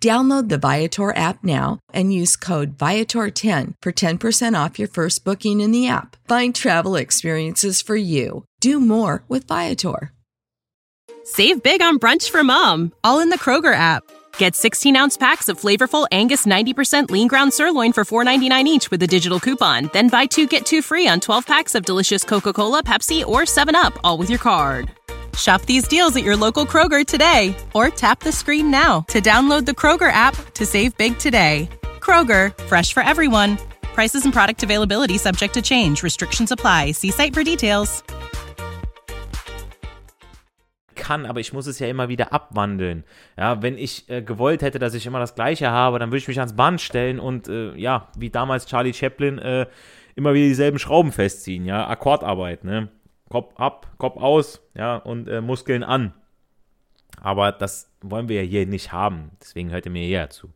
Download 0.00 0.48
the 0.48 0.56
Viator 0.56 1.14
app 1.14 1.44
now 1.44 1.78
and 1.92 2.12
use 2.12 2.34
code 2.34 2.78
Viator10 2.78 3.74
for 3.82 3.92
10% 3.92 4.64
off 4.64 4.78
your 4.78 4.88
first 4.88 5.24
booking 5.26 5.60
in 5.60 5.72
the 5.72 5.88
app. 5.88 6.16
Find 6.26 6.54
travel 6.54 6.96
experiences 6.96 7.82
for 7.82 7.96
you. 7.96 8.44
Do 8.60 8.80
more 8.80 9.24
with 9.28 9.46
Viator. 9.46 10.12
Save 11.24 11.62
big 11.62 11.82
on 11.82 11.98
brunch 11.98 12.30
for 12.30 12.42
mom, 12.42 12.92
all 13.04 13.20
in 13.20 13.28
the 13.28 13.38
Kroger 13.38 13.74
app. 13.74 14.02
Get 14.38 14.56
16 14.56 14.96
ounce 14.96 15.18
packs 15.18 15.50
of 15.50 15.60
flavorful 15.60 16.06
Angus 16.10 16.46
90% 16.46 17.10
lean 17.10 17.28
ground 17.28 17.52
sirloin 17.52 17.92
for 17.92 18.04
$4.99 18.04 18.64
each 18.64 18.90
with 18.90 19.02
a 19.02 19.06
digital 19.06 19.38
coupon. 19.38 19.90
Then 19.92 20.08
buy 20.08 20.24
two 20.24 20.46
get 20.46 20.64
two 20.64 20.80
free 20.80 21.08
on 21.08 21.20
12 21.20 21.46
packs 21.46 21.74
of 21.74 21.84
delicious 21.84 22.24
Coca 22.24 22.54
Cola, 22.54 22.82
Pepsi, 22.82 23.24
or 23.24 23.42
7UP, 23.42 23.98
all 24.02 24.16
with 24.16 24.30
your 24.30 24.38
card. 24.38 24.90
Shop 25.36 25.62
these 25.62 25.86
deals 25.86 26.16
at 26.16 26.24
your 26.24 26.36
local 26.36 26.66
Kroger 26.66 27.06
today 27.06 27.54
or 27.74 27.88
tap 27.90 28.20
the 28.20 28.32
screen 28.32 28.70
now 28.70 29.04
to 29.08 29.20
download 29.20 29.66
the 29.66 29.72
Kroger 29.72 30.10
app 30.12 30.34
to 30.54 30.66
save 30.66 30.96
big 30.96 31.18
today. 31.18 31.68
Kroger, 32.00 32.52
fresh 32.64 32.92
for 32.92 33.02
everyone. 33.02 33.56
Prices 33.94 34.24
and 34.24 34.32
product 34.34 34.62
availability 34.62 35.18
subject 35.18 35.54
to 35.54 35.62
change. 35.62 36.02
Restrictions 36.02 36.50
apply. 36.50 36.92
See 36.92 37.10
site 37.10 37.34
for 37.34 37.44
details. 37.44 38.02
Kann, 40.94 41.26
aber 41.26 41.40
ich 41.40 41.52
muss 41.52 41.66
es 41.66 41.78
ja 41.78 41.88
immer 41.88 42.08
wieder 42.08 42.32
abwandeln. 42.32 43.04
Ja, 43.36 43.62
wenn 43.62 43.78
ich 43.78 44.08
äh, 44.08 44.22
gewollt 44.22 44.62
hätte, 44.62 44.78
dass 44.78 44.94
ich 44.94 45.06
immer 45.06 45.18
das 45.18 45.34
Gleiche 45.34 45.70
habe, 45.70 45.98
dann 45.98 46.10
würde 46.10 46.18
ich 46.18 46.28
mich 46.28 46.38
ans 46.38 46.54
Band 46.54 46.80
stellen 46.80 47.18
und 47.18 47.48
äh, 47.48 47.74
ja, 47.76 48.08
wie 48.16 48.30
damals 48.30 48.66
Charlie 48.66 48.92
Chaplin, 48.92 49.38
äh, 49.38 49.66
immer 50.14 50.34
wieder 50.34 50.46
dieselben 50.46 50.78
Schrauben 50.78 51.12
festziehen. 51.12 51.64
Ja, 51.64 51.88
Akkordarbeit, 51.88 52.64
ne? 52.64 52.88
Kopf 53.30 53.54
ab, 53.58 53.86
Kopf 53.96 54.16
aus, 54.16 54.60
ja, 54.74 54.96
und 54.96 55.28
äh, 55.28 55.40
Muskeln 55.40 55.82
an. 55.82 56.12
Aber 57.20 57.52
das 57.52 57.90
wollen 58.00 58.28
wir 58.28 58.42
ja 58.42 58.48
hier 58.48 58.66
nicht 58.66 58.92
haben. 58.92 59.30
Deswegen 59.40 59.70
hört 59.70 59.86
ihr 59.86 59.92
mir 59.92 60.06
hier 60.06 60.28
zu. 60.30 60.50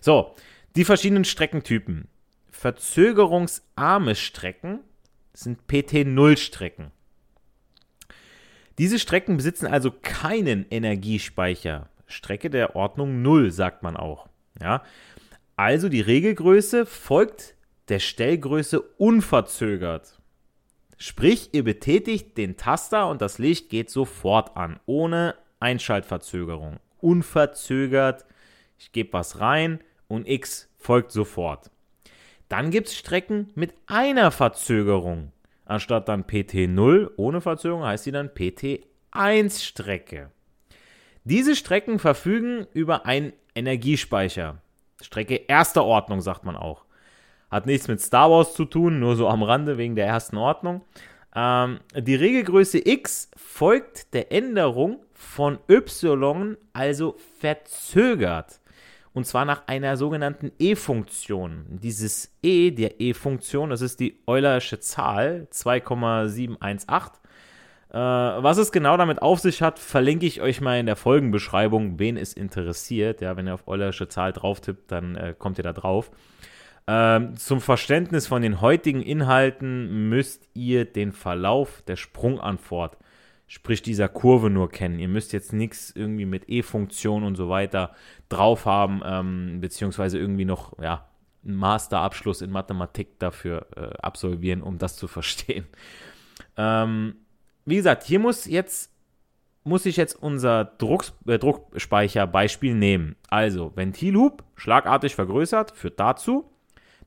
So, 0.00 0.34
die 0.76 0.84
verschiedenen 0.84 1.24
Streckentypen. 1.24 2.08
Verzögerungsarme 2.50 4.14
Strecken 4.14 4.80
sind 5.32 5.60
PT0-Strecken. 5.68 6.92
Diese 8.78 8.98
Strecken 8.98 9.36
besitzen 9.36 9.66
also 9.66 9.90
keinen 9.90 10.66
Energiespeicher. 10.70 11.88
Strecke 12.06 12.50
der 12.50 12.76
Ordnung 12.76 13.22
0, 13.22 13.50
sagt 13.50 13.82
man 13.82 13.96
auch. 13.96 14.28
Ja? 14.60 14.82
Also 15.56 15.88
die 15.88 16.00
Regelgröße 16.00 16.84
folgt 16.84 17.54
der 17.88 18.00
Stellgröße 18.00 18.80
unverzögert. 18.80 20.21
Sprich, 21.04 21.48
ihr 21.50 21.64
betätigt 21.64 22.38
den 22.38 22.56
Taster 22.56 23.08
und 23.08 23.20
das 23.20 23.38
Licht 23.38 23.70
geht 23.70 23.90
sofort 23.90 24.56
an, 24.56 24.78
ohne 24.86 25.34
Einschaltverzögerung. 25.58 26.78
Unverzögert, 27.00 28.24
ich 28.78 28.92
gebe 28.92 29.12
was 29.12 29.40
rein 29.40 29.80
und 30.06 30.28
X 30.28 30.68
folgt 30.78 31.10
sofort. 31.10 31.72
Dann 32.48 32.70
gibt 32.70 32.86
es 32.86 32.96
Strecken 32.96 33.50
mit 33.56 33.74
einer 33.88 34.30
Verzögerung. 34.30 35.32
Anstatt 35.64 36.08
dann 36.08 36.22
PT0 36.22 37.10
ohne 37.16 37.40
Verzögerung 37.40 37.82
heißt 37.82 38.04
sie 38.04 38.12
dann 38.12 38.28
PT1 38.28 39.60
Strecke. 39.60 40.30
Diese 41.24 41.56
Strecken 41.56 41.98
verfügen 41.98 42.68
über 42.74 43.06
einen 43.06 43.32
Energiespeicher. 43.56 44.62
Strecke 45.00 45.34
erster 45.34 45.82
Ordnung 45.82 46.20
sagt 46.20 46.44
man 46.44 46.54
auch. 46.54 46.81
Hat 47.52 47.66
nichts 47.66 47.86
mit 47.86 48.00
Star 48.00 48.30
Wars 48.30 48.54
zu 48.54 48.64
tun, 48.64 48.98
nur 48.98 49.14
so 49.14 49.28
am 49.28 49.42
Rande 49.42 49.76
wegen 49.76 49.94
der 49.94 50.06
ersten 50.06 50.38
Ordnung. 50.38 50.80
Ähm, 51.36 51.80
die 51.94 52.14
Regelgröße 52.14 52.80
x 52.88 53.30
folgt 53.36 54.14
der 54.14 54.32
Änderung 54.32 55.00
von 55.12 55.58
y, 55.68 56.56
also 56.72 57.16
verzögert. 57.38 58.58
Und 59.12 59.26
zwar 59.26 59.44
nach 59.44 59.66
einer 59.66 59.98
sogenannten 59.98 60.52
e-Funktion. 60.58 61.66
Dieses 61.68 62.34
e, 62.42 62.70
der 62.70 63.02
e-Funktion, 63.02 63.68
das 63.68 63.82
ist 63.82 64.00
die 64.00 64.18
Eulersche 64.26 64.80
Zahl 64.80 65.46
2,718. 65.50 67.20
Äh, 67.90 67.98
was 67.98 68.56
es 68.56 68.72
genau 68.72 68.96
damit 68.96 69.20
auf 69.20 69.40
sich 69.40 69.60
hat, 69.60 69.78
verlinke 69.78 70.24
ich 70.24 70.40
euch 70.40 70.62
mal 70.62 70.80
in 70.80 70.86
der 70.86 70.96
Folgenbeschreibung, 70.96 71.98
wen 71.98 72.16
es 72.16 72.32
interessiert. 72.32 73.20
Ja, 73.20 73.36
wenn 73.36 73.46
ihr 73.46 73.52
auf 73.52 73.68
Eulersche 73.68 74.08
Zahl 74.08 74.32
drauf 74.32 74.62
tippt, 74.62 74.90
dann 74.90 75.16
äh, 75.16 75.34
kommt 75.38 75.58
ihr 75.58 75.64
da 75.64 75.74
drauf. 75.74 76.10
Ähm, 76.86 77.36
zum 77.36 77.60
Verständnis 77.60 78.26
von 78.26 78.42
den 78.42 78.60
heutigen 78.60 79.02
Inhalten 79.02 80.08
müsst 80.08 80.48
ihr 80.54 80.84
den 80.84 81.12
Verlauf 81.12 81.82
der 81.82 81.96
Sprungantwort, 81.96 82.96
sprich 83.46 83.82
dieser 83.82 84.08
Kurve 84.08 84.50
nur 84.50 84.68
kennen. 84.68 84.98
Ihr 84.98 85.08
müsst 85.08 85.32
jetzt 85.32 85.52
nichts 85.52 85.92
irgendwie 85.94 86.26
mit 86.26 86.48
E-Funktion 86.48 87.22
und 87.22 87.36
so 87.36 87.48
weiter 87.48 87.94
drauf 88.28 88.66
haben, 88.66 89.00
ähm, 89.04 89.60
beziehungsweise 89.60 90.18
irgendwie 90.18 90.44
noch, 90.44 90.78
ja, 90.80 91.08
einen 91.44 91.56
Masterabschluss 91.56 92.40
in 92.40 92.50
Mathematik 92.50 93.18
dafür 93.18 93.66
äh, 93.76 93.96
absolvieren, 93.98 94.62
um 94.62 94.78
das 94.78 94.96
zu 94.96 95.08
verstehen. 95.08 95.66
Ähm, 96.56 97.16
wie 97.64 97.76
gesagt, 97.76 98.04
hier 98.04 98.18
muss 98.18 98.46
jetzt 98.46 98.90
muss 99.64 99.86
ich 99.86 99.96
jetzt 99.96 100.20
unser 100.20 100.64
Drucks 100.64 101.14
äh, 101.26 101.38
Druckspeicherbeispiel 101.38 102.74
nehmen. 102.74 103.14
Also 103.28 103.72
Ventilhub 103.76 104.42
schlagartig 104.56 105.14
vergrößert 105.14 105.70
führt 105.72 106.00
dazu, 106.00 106.51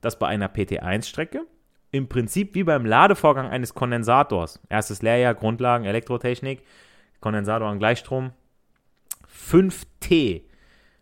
dass 0.00 0.18
bei 0.18 0.28
einer 0.28 0.52
PT1-Strecke 0.52 1.46
im 1.90 2.08
Prinzip 2.08 2.54
wie 2.54 2.64
beim 2.64 2.84
Ladevorgang 2.84 3.48
eines 3.48 3.74
Kondensators, 3.74 4.60
erstes 4.68 5.02
Lehrjahr, 5.02 5.34
Grundlagen, 5.34 5.84
Elektrotechnik, 5.84 6.62
Kondensator 7.20 7.68
an 7.68 7.78
Gleichstrom, 7.78 8.32
5T, 9.28 10.42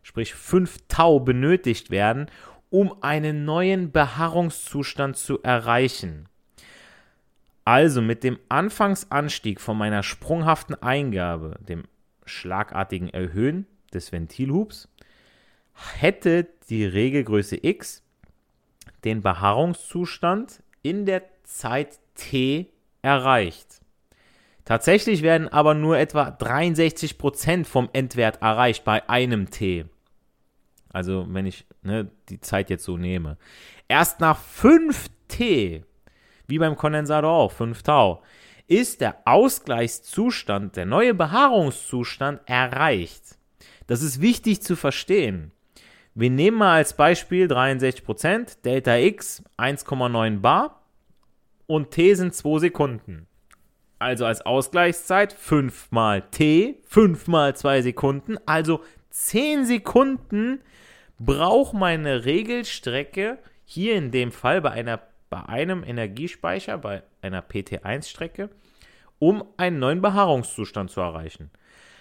sprich 0.02 0.34
5 0.34 0.78
Tau 0.88 1.20
benötigt 1.20 1.90
werden, 1.90 2.26
um 2.70 3.02
einen 3.02 3.44
neuen 3.44 3.92
Beharrungszustand 3.92 5.16
zu 5.16 5.42
erreichen. 5.42 6.28
Also 7.64 8.02
mit 8.02 8.24
dem 8.24 8.38
Anfangsanstieg 8.48 9.60
von 9.60 9.78
meiner 9.78 10.02
sprunghaften 10.02 10.80
Eingabe, 10.82 11.56
dem 11.60 11.84
schlagartigen 12.26 13.08
Erhöhen 13.08 13.66
des 13.92 14.12
Ventilhubs, 14.12 14.88
hätte 15.98 16.46
die 16.68 16.84
Regelgröße 16.84 17.58
x 17.62 18.03
den 19.04 19.22
Beharrungszustand 19.22 20.62
in 20.82 21.06
der 21.06 21.22
Zeit 21.44 21.98
t 22.14 22.70
erreicht. 23.02 23.80
Tatsächlich 24.64 25.22
werden 25.22 25.48
aber 25.48 25.74
nur 25.74 25.98
etwa 25.98 26.28
63% 26.28 27.64
vom 27.64 27.90
Endwert 27.92 28.40
erreicht 28.40 28.84
bei 28.84 29.06
einem 29.08 29.50
t. 29.50 29.84
Also 30.90 31.26
wenn 31.28 31.44
ich 31.44 31.66
ne, 31.82 32.10
die 32.28 32.40
Zeit 32.40 32.70
jetzt 32.70 32.84
so 32.84 32.96
nehme. 32.96 33.36
Erst 33.88 34.20
nach 34.20 34.38
5 34.38 35.08
T, 35.28 35.84
wie 36.46 36.58
beim 36.58 36.76
Kondensator 36.76 37.30
auch, 37.30 37.52
5 37.52 37.82
Tau, 37.82 38.22
ist 38.66 39.00
der 39.00 39.16
Ausgleichszustand, 39.26 40.76
der 40.76 40.86
neue 40.86 41.12
Behaarungszustand 41.12 42.40
erreicht. 42.46 43.36
Das 43.86 44.02
ist 44.02 44.20
wichtig 44.20 44.62
zu 44.62 44.76
verstehen. 44.76 45.52
Wir 46.16 46.30
nehmen 46.30 46.58
mal 46.58 46.76
als 46.76 46.94
Beispiel 46.94 47.48
63%, 47.48 48.62
Delta 48.62 48.96
X 48.96 49.42
1,9 49.58 50.38
Bar 50.38 50.80
und 51.66 51.90
T 51.90 52.14
sind 52.14 52.32
2 52.32 52.60
Sekunden. 52.60 53.26
Also 53.98 54.24
als 54.24 54.42
Ausgleichszeit 54.42 55.32
5 55.32 55.90
mal 55.90 56.22
T, 56.22 56.76
5 56.86 57.26
mal 57.26 57.56
2 57.56 57.82
Sekunden, 57.82 58.36
also 58.46 58.80
10 59.10 59.66
Sekunden 59.66 60.60
braucht 61.18 61.74
meine 61.74 62.24
Regelstrecke, 62.24 63.38
hier 63.64 63.96
in 63.96 64.12
dem 64.12 64.30
Fall 64.30 64.60
bei, 64.60 64.70
einer, 64.70 65.00
bei 65.30 65.42
einem 65.46 65.82
Energiespeicher, 65.82 66.78
bei 66.78 67.02
einer 67.22 67.42
PT1-Strecke, 67.42 68.50
um 69.18 69.44
einen 69.56 69.80
neuen 69.80 70.00
Behaarungszustand 70.00 70.92
zu 70.92 71.00
erreichen. 71.00 71.50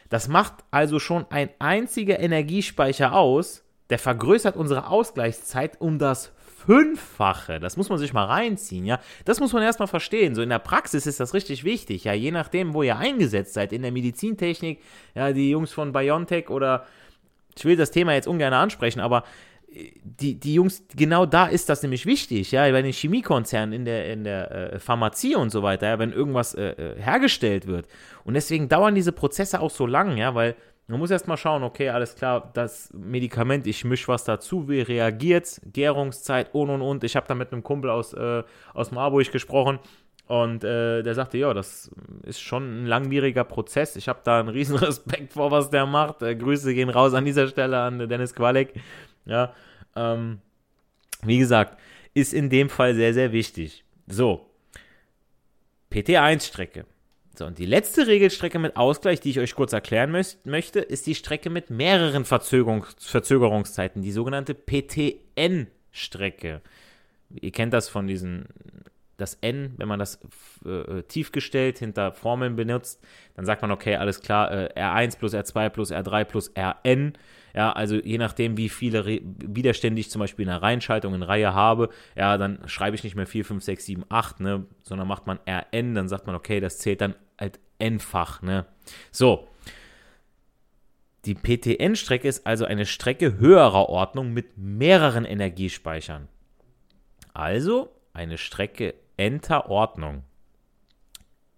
Das 0.10 0.28
macht 0.28 0.64
also 0.70 1.00
schon 1.00 1.26
ein 1.32 1.50
einziger 1.58 2.20
Energiespeicher 2.20 3.14
aus, 3.14 3.64
der 3.94 4.00
vergrößert 4.00 4.58
unsere 4.58 4.88
Ausgleichszeit 4.88 5.80
um 5.80 6.00
das 6.00 6.32
Fünffache. 6.66 7.60
Das 7.60 7.78
muss 7.78 7.90
man 7.90 8.00
sich 8.00 8.12
mal 8.12 8.26
reinziehen, 8.26 8.88
ja. 8.88 9.00
Das 9.24 9.40
muss 9.40 9.54
man 9.54 9.62
erstmal 9.62 9.88
verstehen. 9.88 10.34
So 10.34 10.42
in 10.42 10.50
der 10.50 10.58
Praxis 10.58 11.06
ist 11.06 11.20
das 11.20 11.36
richtig 11.36 11.64
wichtig, 11.64 12.06
ja. 12.06 12.14
Je 12.14 12.32
nachdem, 12.32 12.74
wo 12.74 12.82
ihr 12.82 12.98
eingesetzt 12.98 13.54
seid, 13.54 13.72
in 13.72 13.84
der 13.84 13.92
Medizintechnik, 13.92 14.82
ja, 15.14 15.32
die 15.32 15.52
Jungs 15.52 15.72
von 15.72 15.92
BioNTech 15.92 16.50
oder 16.50 16.88
ich 17.56 17.66
will 17.66 17.76
das 17.76 17.92
Thema 17.92 18.16
jetzt 18.16 18.28
ungern 18.28 18.52
ansprechen, 18.52 19.00
aber 19.00 19.26
äh, 19.72 19.92
die, 20.04 20.40
die 20.40 20.56
Jungs, 20.56 20.82
genau 20.96 21.28
da 21.28 21.46
ist 21.46 21.70
das 21.70 21.84
nämlich 21.84 22.08
wichtig, 22.08 22.52
ja, 22.52 22.64
bei 22.72 22.82
den 22.82 22.94
Chemiekonzernen, 22.94 23.74
in 23.74 23.86
der, 23.86 24.12
in 24.12 24.24
der 24.24 24.74
äh, 24.74 24.80
Pharmazie 24.80 25.36
und 25.36 25.52
so 25.52 25.62
weiter, 25.62 25.86
ja, 25.86 26.00
wenn 26.00 26.12
irgendwas 26.12 26.56
äh, 26.56 26.70
äh 26.70 27.00
hergestellt 27.00 27.68
wird. 27.68 27.88
Und 28.24 28.34
deswegen 28.34 28.70
dauern 28.70 28.96
diese 28.96 29.12
Prozesse 29.12 29.60
auch 29.60 29.70
so 29.70 29.86
lang, 29.86 30.18
ja, 30.18 30.34
weil 30.34 30.56
man 30.88 31.00
muss 31.00 31.12
erstmal 31.12 31.38
schauen, 31.38 31.64
okay, 31.64 31.90
alles 31.90 32.16
klar, 32.16 32.52
das 32.54 32.92
Medikament, 32.94 33.68
ich 33.68 33.86
mische 33.86 34.10
was 34.10 34.26
dazu, 34.26 34.68
wie 34.68 34.82
reagiert 34.82 35.62
Gärungszeit 35.66 36.54
und 36.54 36.70
und 36.70 36.82
und. 36.82 37.04
Ich 37.04 37.16
habe 37.16 37.28
da 37.28 37.36
mit 37.36 37.52
einem 37.52 37.64
Kumpel 37.64 37.90
aus, 37.90 38.14
äh, 38.14 38.44
aus 38.74 38.92
Marburg 38.92 39.32
gesprochen 39.32 39.80
und 40.28 40.64
äh, 40.64 41.02
der 41.02 41.16
sagte, 41.16 41.38
ja, 41.38 41.54
das 41.54 41.90
ist 42.24 42.42
schon 42.42 42.84
ein 42.84 42.86
langwieriger 42.86 43.44
Prozess. 43.44 43.96
Ich 43.96 44.08
habe 44.08 44.20
da 44.24 44.40
einen 44.40 44.50
riesen 44.50 44.76
Respekt 44.78 45.34
vor, 45.34 45.52
was 45.52 45.70
der 45.70 45.86
macht. 45.86 46.22
Äh, 46.22 46.36
Grüße 46.36 46.74
gehen 46.74 46.90
raus 46.90 47.14
an 47.14 47.26
dieser 47.26 47.48
Stelle 47.48 47.80
an 47.80 48.10
Dennis 48.10 48.36
Qualek. 48.36 48.74
Ja, 49.26 49.54
ähm, 49.96 50.40
wie 51.24 51.38
gesagt, 51.38 51.80
ist 52.14 52.34
in 52.34 52.50
dem 52.50 52.70
Fall 52.70 52.94
sehr, 52.96 53.14
sehr 53.14 53.32
wichtig. 53.32 53.86
So, 54.08 54.50
PT1-Strecke. 55.92 56.86
So, 57.36 57.46
und 57.46 57.58
die 57.58 57.66
letzte 57.66 58.06
Regelstrecke 58.06 58.60
mit 58.60 58.78
Ausgleich, 58.78 59.20
die 59.20 59.32
ich 59.32 59.40
euch 59.40 59.56
kurz 59.56 59.74
erklären 59.74 60.12
möchte, 60.44 60.80
ist 60.80 61.08
die 61.08 61.16
Strecke 61.16 61.50
mit 61.50 61.72
mehreren 61.72 62.26
Verzögerungs 62.26 62.96
Verzögerungszeiten, 63.00 64.04
die 64.04 64.12
sogenannte 64.12 64.54
PTN-Strecke. 64.54 66.62
Ihr 67.32 67.52
kennt 67.52 67.74
das 67.74 67.90
von 67.90 68.06
diesen, 68.06 68.46
das 69.18 69.36
N, 69.36 69.74
wenn 69.78 69.88
man 69.88 70.00
das 70.00 70.20
äh, 70.66 71.04
tiefgestellt 71.04 71.80
hinter 71.80 72.12
Formeln 72.12 72.56
benutzt, 72.56 73.04
dann 73.36 73.46
sagt 73.46 73.62
man, 73.62 73.72
okay, 73.72 73.96
alles 73.96 74.22
klar, 74.22 74.52
äh, 74.52 74.74
R1 74.76 75.18
plus 75.18 75.34
R2 75.34 75.70
plus 75.70 75.92
R3 75.92 76.24
plus 76.26 76.52
Rn 76.58 77.14
ja, 77.56 77.72
also 77.72 77.96
je 77.96 78.18
nachdem, 78.18 78.58
wie 78.58 78.70
viele 78.70 79.06
Re 79.06 79.22
Widerstände 79.24 80.00
ich 80.00 80.10
zum 80.10 80.20
Beispiel 80.20 80.44
in 80.44 80.50
einer 80.50 80.64
Reihenschaltung 80.64 81.14
in 81.14 81.22
Reihe 81.22 81.54
habe, 81.54 81.90
ja, 82.16 82.38
dann 82.38 82.60
schreibe 82.68 82.96
ich 82.96 83.04
nicht 83.04 83.16
mehr 83.16 83.28
4, 83.28 83.46
5, 83.46 83.64
6, 83.64 83.86
7, 83.86 84.06
8, 84.10 84.40
ne, 84.40 84.66
sondern 84.82 85.08
macht 85.08 85.28
man 85.28 85.40
Rn, 85.48 85.94
dann 85.94 86.10
sagt 86.10 86.26
man, 86.26 86.36
okay, 86.36 86.60
das 86.60 86.80
zählt 86.80 87.02
dann 87.02 87.16
halt 87.40 87.60
n-fach, 87.78 88.42
ne. 88.42 88.66
So. 89.12 89.48
Die 91.26 91.36
PTN-Strecke 91.36 92.28
ist 92.28 92.46
also 92.46 92.66
eine 92.66 92.86
Strecke 92.86 93.38
höherer 93.38 93.88
Ordnung 93.88 94.34
mit 94.34 94.58
mehreren 94.58 95.24
Energiespeichern. 95.24 96.28
Also 97.34 97.96
eine 98.14 98.38
Strecke 98.38 98.96
enter 99.18 99.70
Ordnung. 99.70 100.24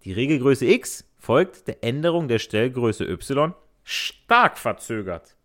Die 0.04 0.12
Regelgröße 0.12 0.66
x 0.66 1.04
folgt 1.18 1.66
der 1.68 1.82
Änderung 1.82 2.28
der 2.28 2.38
Stellgröße 2.38 3.04
y 3.04 3.54
stark 3.82 4.58
verzögert. 4.58 5.36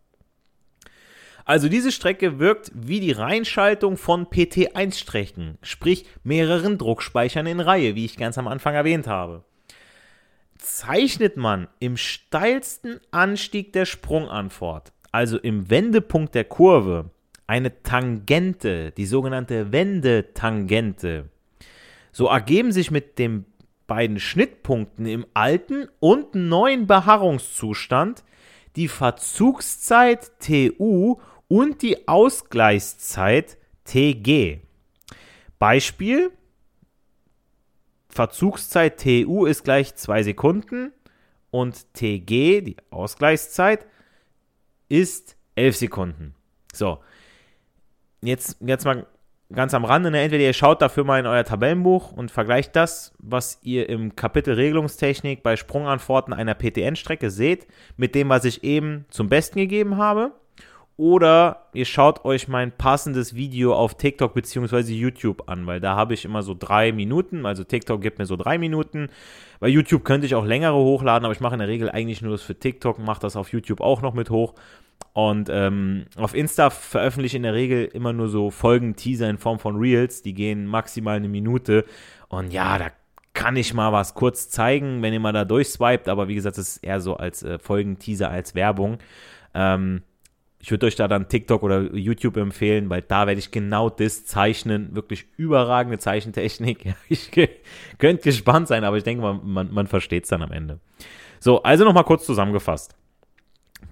Also 1.46 1.70
diese 1.70 1.92
Strecke 1.92 2.40
wirkt 2.40 2.72
wie 2.74 3.00
die 3.00 3.12
Reinschaltung 3.12 3.98
von 3.98 4.28
PT1-Strecken, 4.28 5.58
sprich 5.62 6.06
mehreren 6.24 6.78
Druckspeichern 6.78 7.48
in 7.48 7.60
Reihe, 7.60 7.96
wie 7.96 8.06
ich 8.06 8.18
ganz 8.18 8.38
am 8.38 8.48
Anfang 8.48 8.76
erwähnt 8.76 9.08
habe. 9.08 9.44
Zeichnet 10.58 11.38
man 11.38 11.68
im 11.80 11.98
steilsten 11.98 13.00
Anstieg 13.10 13.74
der 13.74 13.86
Sprungantwort, 13.86 14.94
also 15.12 15.40
im 15.40 15.70
Wendepunkt 15.70 16.36
der 16.36 16.46
Kurve, 16.46 17.10
eine 17.48 17.82
Tangente, 17.82 18.92
die 18.92 19.08
sogenannte 19.08 19.72
Wendetangente, 19.72 21.30
so 22.12 22.28
ergeben 22.28 22.72
sich 22.72 22.92
mit 22.92 23.20
den 23.20 23.46
beiden 23.88 24.20
Schnittpunkten 24.20 25.06
im 25.06 25.26
alten 25.34 25.88
und 26.00 26.36
neuen 26.36 26.88
Beharrungszustand 26.88 28.24
die 28.76 28.88
Verzugszeit 28.88 30.32
TU 30.40 31.18
und 31.48 31.82
die 31.82 32.08
Ausgleichszeit 32.08 33.58
TG. 33.84 34.60
Beispiel: 35.60 36.32
Verzugszeit 38.08 39.00
TU 39.00 39.46
ist 39.46 39.64
gleich 39.64 39.96
2 39.96 40.24
Sekunden 40.24 40.94
und 41.50 41.94
TG, 41.94 42.62
die 42.62 42.78
Ausgleichszeit, 42.90 43.86
ist 44.88 45.36
11 45.56 45.76
Sekunden. 45.76 46.36
So, 46.74 47.00
jetzt, 48.22 48.58
jetzt 48.62 48.86
mal 48.86 49.06
ganz 49.54 49.74
am 49.74 49.86
Rande, 49.86 50.12
ne? 50.12 50.22
entweder 50.22 50.44
ihr 50.44 50.54
schaut 50.54 50.82
dafür 50.82 51.04
mal 51.04 51.20
in 51.20 51.26
euer 51.26 51.44
Tabellenbuch 51.44 52.12
und 52.12 52.32
vergleicht 52.32 52.76
das, 52.76 53.14
was 53.20 53.60
ihr 53.64 53.90
im 53.90 54.16
Kapitel 54.16 54.54
Regelungstechnik 54.54 55.44
bei 55.44 55.56
Sprungantworten 55.56 56.34
einer 56.34 56.56
PTN-Strecke 56.56 57.30
seht, 57.30 57.68
mit 57.98 58.16
dem, 58.16 58.30
was 58.30 58.46
ich 58.46 58.64
eben 58.64 59.06
zum 59.10 59.30
Besten 59.30 59.60
gegeben 59.60 59.98
habe. 59.98 60.32
Oder 60.98 61.68
ihr 61.74 61.86
schaut 61.86 62.26
euch 62.26 62.48
mein 62.48 62.72
passendes 62.72 63.34
Video 63.34 63.74
auf 63.74 63.96
TikTok 63.96 64.36
bzw. 64.36 64.94
YouTube 64.94 65.50
an, 65.50 65.66
weil 65.66 65.80
da 65.80 65.96
habe 65.96 66.14
ich 66.14 66.26
immer 66.26 66.44
so 66.44 66.56
drei 66.58 66.92
Minuten. 66.92 67.46
Also 67.48 67.64
TikTok 67.64 68.02
gibt 68.02 68.20
mir 68.20 68.28
so 68.28 68.36
drei 68.36 68.60
Minuten. 68.60 69.10
Bei 69.60 69.68
YouTube 69.68 70.04
könnte 70.04 70.28
ich 70.28 70.36
auch 70.36 70.46
längere 70.46 70.76
hochladen, 70.76 71.26
aber 71.26 71.34
ich 71.34 71.40
mache 71.40 71.56
in 71.56 71.60
der 71.60 71.70
Regel 71.70 71.90
eigentlich 71.90 72.22
nur 72.22 72.34
das 72.34 72.44
für 72.44 72.54
TikTok, 72.54 73.00
mache 73.00 73.22
das 73.22 73.36
auf 73.36 73.52
YouTube 73.52 73.82
auch 73.82 74.04
noch 74.04 74.14
mit 74.14 74.30
hoch. 74.30 74.54
Und 75.14 75.50
ähm, 75.52 76.06
auf 76.16 76.34
Insta 76.34 76.70
veröffentliche 76.70 77.36
ich 77.36 77.38
in 77.38 77.44
der 77.44 77.54
Regel 77.54 77.86
immer 77.86 78.14
nur 78.14 78.30
so 78.30 78.50
Folgen-Teaser 78.50 79.30
in 79.30 79.38
Form 79.38 79.60
von 79.60 79.76
Reels. 79.76 80.22
Die 80.22 80.34
gehen 80.34 80.66
maximal 80.66 81.18
eine 81.18 81.28
Minute. 81.28 81.86
Und 82.30 82.54
ja, 82.54 82.78
da 82.78 82.88
kann 83.34 83.56
ich 83.56 83.74
mal 83.74 83.92
was 83.92 84.14
kurz 84.14 84.50
zeigen, 84.50 85.02
wenn 85.02 85.14
ihr 85.14 85.20
mal 85.20 85.34
da 85.34 85.46
durchswiped. 85.46 86.08
Aber 86.08 86.28
wie 86.28 86.36
gesagt, 86.36 86.58
das 86.58 86.78
ist 86.78 86.84
eher 86.84 87.02
so 87.02 87.18
als 87.18 87.44
äh, 87.44 87.60
Folgen-Teaser, 87.60 88.30
als 88.30 88.56
Werbung. 88.56 89.00
Ähm, 89.54 90.04
ich 90.60 90.70
würde 90.70 90.86
euch 90.86 90.96
da 90.96 91.08
dann 91.08 91.28
TikTok 91.28 91.64
oder 91.64 91.94
YouTube 91.96 92.38
empfehlen, 92.38 92.90
weil 92.90 93.02
da 93.02 93.26
werde 93.26 93.40
ich 93.40 93.52
genau 93.52 93.90
das 93.90 94.26
zeichnen. 94.26 94.96
Wirklich 94.96 95.26
überragende 95.38 95.98
Zeichentechnik. 95.98 96.94
Ich 97.10 97.32
könnte 97.32 98.24
gespannt 98.24 98.68
sein, 98.68 98.84
aber 98.84 98.98
ich 98.98 99.04
denke, 99.04 99.24
man, 99.24 99.42
man, 99.44 99.74
man 99.74 99.88
versteht 99.88 100.24
es 100.24 100.30
dann 100.30 100.44
am 100.44 100.52
Ende. 100.52 100.80
So, 101.40 101.64
also 101.64 101.84
nochmal 101.84 102.04
kurz 102.04 102.26
zusammengefasst. 102.26 102.96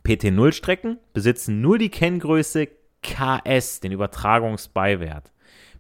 PT0-Strecken 0.10 0.98
besitzen 1.13 1.62
nur 1.62 1.78
die 1.78 1.89
Kenngröße 1.89 2.67
KS, 3.04 3.80
den 3.80 3.91
Übertragungsbeiwert. 3.91 5.32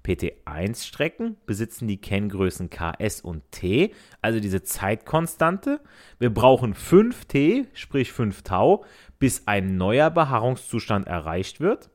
PT1-Strecken 0.05 1.37
besitzen 1.47 1.87
die 1.87 1.99
Kenngrößen 1.99 2.69
KS 2.69 3.21
und 3.21 3.41
T, 3.51 3.91
also 4.21 4.39
diese 4.39 4.61
Zeitkonstante. 4.61 5.81
Wir 6.19 6.31
brauchen 6.31 6.75
5T, 6.75 7.65
sprich 7.73 8.11
5 8.11 8.43
Tau, 8.43 8.85
bis 9.17 9.47
ein 9.47 9.77
neuer 9.77 10.11
Beharrungszustand 10.11 11.07
erreicht 11.07 11.59
wird. 11.59 11.89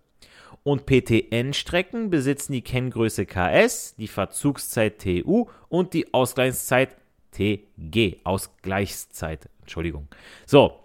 Und 0.64 0.86
PTN-Strecken 0.86 2.10
besitzen 2.10 2.52
die 2.52 2.62
Kenngröße 2.62 3.26
KS, 3.26 3.94
die 3.94 4.08
Verzugszeit 4.08 4.98
TU 4.98 5.46
und 5.68 5.94
die 5.94 6.12
Ausgleichszeit 6.12 6.96
TG. 7.30 8.16
Ausgleichszeit, 8.24 9.48
Entschuldigung. 9.60 10.08
So, 10.46 10.80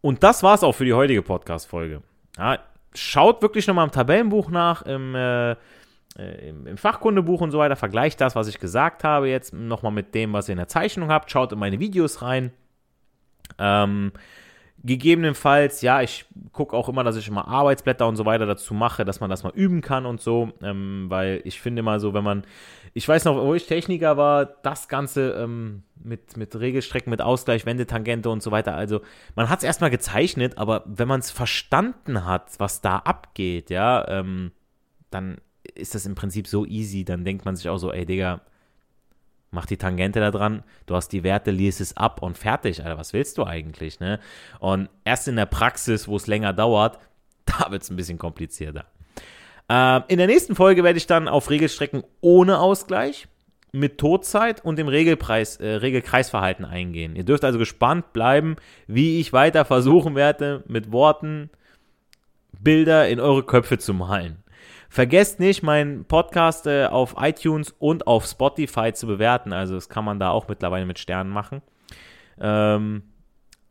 und 0.00 0.22
das 0.22 0.42
war's 0.42 0.62
auch 0.62 0.72
für 0.72 0.84
die 0.84 0.94
heutige 0.94 1.22
Podcast-Folge. 1.22 2.02
Ja, 2.38 2.58
schaut 2.94 3.42
wirklich 3.42 3.66
nochmal 3.66 3.86
im 3.86 3.92
Tabellenbuch 3.92 4.50
nach, 4.50 4.82
im, 4.82 5.14
äh, 5.14 5.52
äh, 5.52 6.48
im, 6.48 6.66
im, 6.66 6.76
Fachkundebuch 6.76 7.40
und 7.40 7.50
so 7.50 7.58
weiter. 7.58 7.76
Vergleicht 7.76 8.20
das, 8.20 8.34
was 8.34 8.48
ich 8.48 8.58
gesagt 8.58 9.04
habe, 9.04 9.28
jetzt 9.28 9.52
nochmal 9.52 9.92
mit 9.92 10.14
dem, 10.14 10.32
was 10.32 10.48
ihr 10.48 10.52
in 10.52 10.58
der 10.58 10.68
Zeichnung 10.68 11.10
habt. 11.10 11.30
Schaut 11.30 11.52
in 11.52 11.58
meine 11.58 11.80
Videos 11.80 12.22
rein. 12.22 12.52
Ähm, 13.58 14.12
Gegebenenfalls, 14.82 15.82
ja, 15.82 16.00
ich 16.00 16.24
gucke 16.52 16.74
auch 16.74 16.88
immer, 16.88 17.04
dass 17.04 17.16
ich 17.16 17.28
immer 17.28 17.46
Arbeitsblätter 17.46 18.08
und 18.08 18.16
so 18.16 18.24
weiter 18.24 18.46
dazu 18.46 18.72
mache, 18.72 19.04
dass 19.04 19.20
man 19.20 19.28
das 19.28 19.42
mal 19.42 19.52
üben 19.54 19.82
kann 19.82 20.06
und 20.06 20.22
so, 20.22 20.52
ähm, 20.62 21.06
weil 21.08 21.42
ich 21.44 21.60
finde 21.60 21.80
immer 21.80 22.00
so, 22.00 22.14
wenn 22.14 22.24
man, 22.24 22.44
ich 22.94 23.06
weiß 23.06 23.26
noch, 23.26 23.36
wo 23.36 23.54
ich 23.54 23.66
Techniker 23.66 24.16
war, 24.16 24.46
das 24.46 24.88
Ganze 24.88 25.32
ähm, 25.32 25.82
mit, 26.02 26.38
mit 26.38 26.58
Regelstrecken, 26.58 27.10
mit 27.10 27.20
Ausgleich, 27.20 27.66
Wendetangente 27.66 28.30
und 28.30 28.42
so 28.42 28.50
weiter, 28.52 28.74
also 28.74 29.02
man 29.34 29.50
hat 29.50 29.58
es 29.58 29.64
erstmal 29.64 29.90
gezeichnet, 29.90 30.56
aber 30.56 30.82
wenn 30.86 31.08
man 31.08 31.20
es 31.20 31.30
verstanden 31.30 32.24
hat, 32.24 32.58
was 32.58 32.80
da 32.80 32.96
abgeht, 32.96 33.68
ja, 33.68 34.08
ähm, 34.08 34.52
dann 35.10 35.42
ist 35.74 35.94
das 35.94 36.06
im 36.06 36.14
Prinzip 36.14 36.46
so 36.46 36.64
easy, 36.64 37.04
dann 37.04 37.24
denkt 37.24 37.44
man 37.44 37.54
sich 37.54 37.68
auch 37.68 37.78
so, 37.78 37.92
ey 37.92 38.06
Digga, 38.06 38.40
mach 39.50 39.66
die 39.66 39.76
Tangente 39.76 40.20
da 40.20 40.30
dran, 40.30 40.62
du 40.86 40.94
hast 40.94 41.08
die 41.08 41.22
Werte, 41.22 41.50
liest 41.50 41.80
es 41.80 41.96
ab 41.96 42.22
und 42.22 42.38
fertig, 42.38 42.82
Alter, 42.82 42.98
was 42.98 43.12
willst 43.12 43.38
du 43.38 43.44
eigentlich, 43.44 44.00
ne? 44.00 44.20
Und 44.58 44.88
erst 45.04 45.28
in 45.28 45.36
der 45.36 45.46
Praxis, 45.46 46.08
wo 46.08 46.16
es 46.16 46.26
länger 46.26 46.52
dauert, 46.52 46.98
da 47.46 47.70
wird 47.70 47.82
es 47.82 47.90
ein 47.90 47.96
bisschen 47.96 48.18
komplizierter. 48.18 48.84
Ähm, 49.68 50.04
in 50.08 50.18
der 50.18 50.26
nächsten 50.26 50.54
Folge 50.54 50.84
werde 50.84 50.98
ich 50.98 51.06
dann 51.06 51.28
auf 51.28 51.50
Regelstrecken 51.50 52.04
ohne 52.20 52.58
Ausgleich 52.58 53.28
mit 53.72 53.98
Todzeit 53.98 54.64
und 54.64 54.78
dem 54.78 54.88
Regelpreis, 54.88 55.56
äh, 55.56 55.68
Regelkreisverhalten 55.76 56.64
eingehen. 56.64 57.14
Ihr 57.14 57.24
dürft 57.24 57.44
also 57.44 57.58
gespannt 57.58 58.12
bleiben, 58.12 58.56
wie 58.86 59.20
ich 59.20 59.32
weiter 59.32 59.64
versuchen 59.64 60.14
werde, 60.16 60.64
mit 60.66 60.90
Worten 60.90 61.50
Bilder 62.58 63.08
in 63.08 63.20
eure 63.20 63.44
Köpfe 63.44 63.78
zu 63.78 63.94
malen. 63.94 64.42
Vergesst 64.92 65.38
nicht, 65.38 65.62
meinen 65.62 66.04
Podcast 66.04 66.66
äh, 66.66 66.86
auf 66.86 67.14
iTunes 67.16 67.72
und 67.78 68.08
auf 68.08 68.26
Spotify 68.26 68.92
zu 68.92 69.06
bewerten. 69.06 69.52
Also 69.52 69.76
das 69.76 69.88
kann 69.88 70.04
man 70.04 70.18
da 70.18 70.30
auch 70.30 70.48
mittlerweile 70.48 70.84
mit 70.84 70.98
Sternen 70.98 71.30
machen. 71.30 71.62
Ähm, 72.40 73.04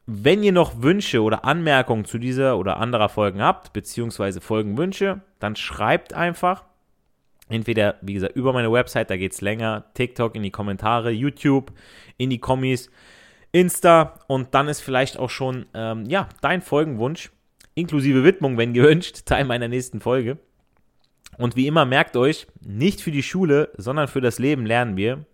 wenn 0.05 0.43
ihr 0.43 0.53
noch 0.53 0.81
Wünsche 0.81 1.21
oder 1.21 1.43
Anmerkungen 1.43 2.05
zu 2.05 2.19
dieser 2.19 2.57
oder 2.57 2.77
anderer 2.77 3.09
Folgen 3.09 3.41
habt, 3.41 3.73
beziehungsweise 3.73 4.39
Folgenwünsche, 4.39 5.19
dann 5.39 5.57
schreibt 5.57 6.13
einfach. 6.13 6.63
Entweder, 7.49 7.95
wie 8.01 8.13
gesagt, 8.13 8.37
über 8.37 8.53
meine 8.53 8.71
Website, 8.71 9.09
da 9.09 9.17
geht 9.17 9.33
es 9.33 9.41
länger, 9.41 9.85
TikTok 9.95 10.35
in 10.35 10.43
die 10.43 10.51
Kommentare, 10.51 11.11
YouTube 11.11 11.73
in 12.15 12.29
die 12.29 12.39
Kommis, 12.39 12.89
Insta 13.51 14.19
und 14.27 14.53
dann 14.55 14.69
ist 14.69 14.79
vielleicht 14.79 15.19
auch 15.19 15.29
schon, 15.29 15.65
ähm, 15.73 16.05
ja, 16.05 16.29
dein 16.41 16.61
Folgenwunsch, 16.61 17.29
inklusive 17.75 18.23
Widmung, 18.23 18.57
wenn 18.57 18.73
gewünscht, 18.73 19.25
Teil 19.25 19.43
meiner 19.43 19.67
nächsten 19.67 19.99
Folge. 19.99 20.37
Und 21.39 21.55
wie 21.55 21.67
immer 21.67 21.85
merkt 21.85 22.17
euch, 22.17 22.47
nicht 22.59 22.99
für 22.99 23.11
die 23.11 23.23
Schule, 23.23 23.69
sondern 23.77 24.09
für 24.09 24.19
das 24.19 24.39
Leben 24.39 24.65
lernen 24.65 24.97
wir. 24.97 25.25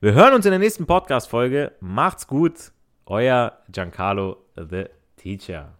Wir 0.00 0.14
hören 0.14 0.32
uns 0.32 0.46
in 0.46 0.52
der 0.52 0.58
nächsten 0.58 0.86
Podcast-Folge. 0.86 1.72
Macht's 1.80 2.26
gut. 2.26 2.72
Euer 3.04 3.58
Giancarlo 3.70 4.38
the 4.56 4.86
Teacher. 5.18 5.79